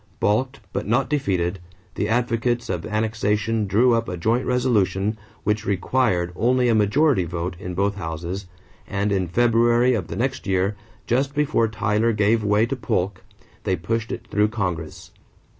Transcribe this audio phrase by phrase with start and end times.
[0.19, 1.59] Balked but not defeated,
[1.93, 7.55] the advocates of annexation drew up a joint resolution which required only a majority vote
[7.59, 8.47] in both houses,
[8.87, 10.75] and in February of the next year,
[11.05, 13.23] just before Tyler gave way to Polk,
[13.63, 15.11] they pushed it through Congress.